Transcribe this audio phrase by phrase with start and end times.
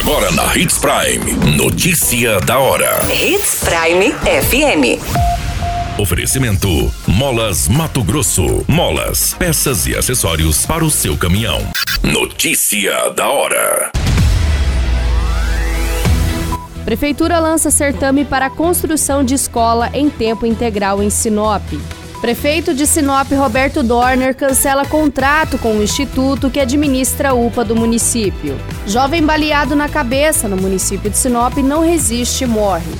[0.00, 1.56] Agora na Hits Prime.
[1.58, 3.00] Notícia da hora.
[3.12, 4.98] Hits Prime FM.
[6.00, 8.64] Oferecimento: Molas Mato Grosso.
[8.66, 11.60] Molas, peças e acessórios para o seu caminhão.
[12.02, 13.92] Notícia da hora.
[16.86, 21.62] Prefeitura lança certame para a construção de escola em tempo integral em Sinop.
[22.20, 27.74] Prefeito de Sinop, Roberto Dorner, cancela contrato com o instituto que administra a UPA do
[27.74, 28.60] município.
[28.86, 32.92] Jovem baleado na cabeça no município de Sinop não resiste e morre.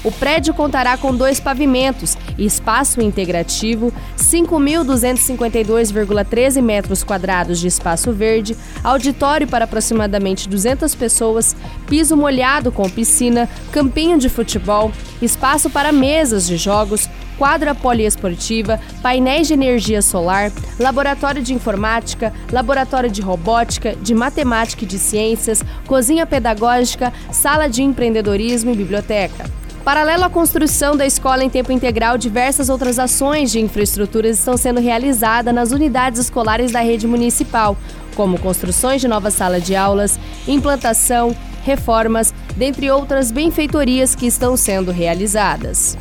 [0.03, 8.57] O prédio contará com dois pavimentos e espaço integrativo, 5.252,13 metros quadrados de espaço verde,
[8.83, 11.55] auditório para aproximadamente 200 pessoas,
[11.87, 17.07] piso molhado com piscina, campinho de futebol, espaço para mesas de jogos,
[17.41, 24.87] quadra poliesportiva, painéis de energia solar, laboratório de informática, laboratório de robótica, de matemática e
[24.87, 29.49] de ciências, cozinha pedagógica, sala de empreendedorismo e biblioteca.
[29.83, 34.79] Paralelo à construção da escola em tempo integral, diversas outras ações de infraestruturas estão sendo
[34.79, 37.75] realizadas nas unidades escolares da rede municipal,
[38.13, 44.91] como construções de novas salas de aulas, implantação, reformas, dentre outras benfeitorias que estão sendo
[44.91, 45.97] realizadas.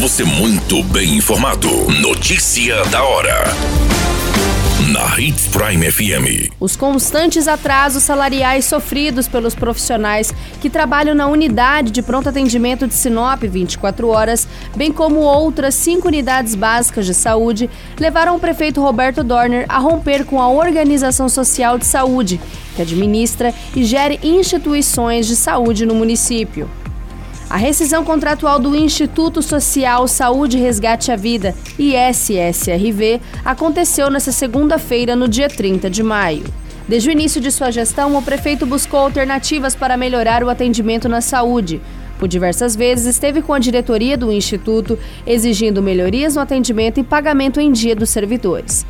[0.00, 1.68] Você muito bem informado.
[2.00, 3.46] Notícia da hora
[4.92, 6.52] na Hits Prime FM.
[6.60, 12.94] Os constantes atrasos salariais sofridos pelos profissionais que trabalham na unidade de pronto atendimento de
[12.94, 19.24] Sinop 24 horas, bem como outras cinco unidades básicas de saúde, levaram o prefeito Roberto
[19.24, 22.40] Dorner a romper com a Organização Social de Saúde,
[22.76, 26.70] que administra e gere instituições de saúde no município.
[27.50, 35.26] A rescisão contratual do Instituto Social Saúde Resgate à Vida, ISSRV, aconteceu nesta segunda-feira, no
[35.26, 36.44] dia 30 de maio.
[36.86, 41.22] Desde o início de sua gestão, o prefeito buscou alternativas para melhorar o atendimento na
[41.22, 41.80] saúde.
[42.18, 47.58] Por diversas vezes esteve com a diretoria do Instituto exigindo melhorias no atendimento e pagamento
[47.60, 48.84] em dia dos servidores.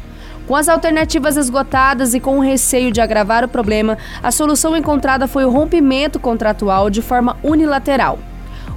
[0.49, 5.29] Com as alternativas esgotadas e com o receio de agravar o problema, a solução encontrada
[5.29, 8.19] foi o rompimento contratual de forma unilateral.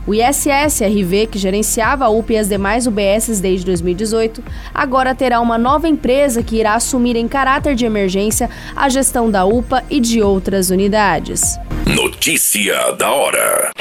[0.06, 5.57] O ISS-RV, que gerenciava a UPA e as demais UBSs desde 2018, agora terá uma
[5.57, 10.22] nova empresa que irá assumir em caráter de emergência a gestão da UPA e de
[10.22, 11.59] outras unidades.
[11.85, 13.72] Notícia da hora.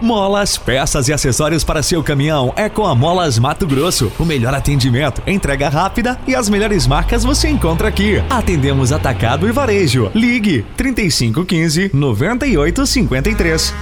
[0.00, 4.12] Molas, peças e acessórios para seu caminhão é com a Molas Mato Grosso.
[4.18, 8.22] O melhor atendimento, entrega rápida e as melhores marcas você encontra aqui.
[8.30, 10.10] Atendemos atacado e varejo.
[10.14, 13.74] Ligue 3515 9853.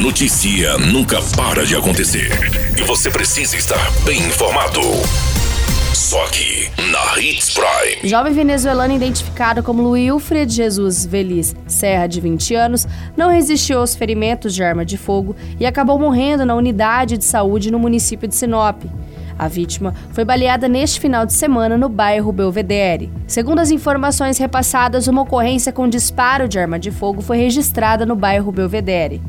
[0.00, 2.30] Notícia nunca para de acontecer
[2.74, 4.80] e você precisa estar bem informado.
[5.92, 8.08] Só aqui, na Hits Prime.
[8.08, 14.54] Jovem venezuelano identificado como Wilfred Jesus Veliz Serra, de 20 anos, não resistiu aos ferimentos
[14.54, 18.82] de arma de fogo e acabou morrendo na unidade de saúde no município de Sinop.
[19.38, 23.12] A vítima foi baleada neste final de semana no bairro Belvedere.
[23.26, 28.16] Segundo as informações repassadas, uma ocorrência com disparo de arma de fogo foi registrada no
[28.16, 29.20] bairro Belvedere.